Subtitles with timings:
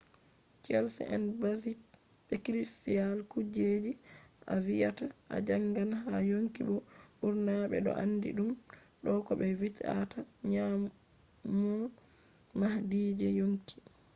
[0.65, 1.79] cells en basic
[2.27, 3.91] be critical kuje je
[4.53, 6.75] a viyata a jangan ha yonki bo
[7.19, 8.49] ɓurna ɓe ɗo andi ɗum
[9.03, 10.19] do ko ɓe vi’ata
[10.49, 11.81] nyimol
[12.59, 13.75] mahdi je yonki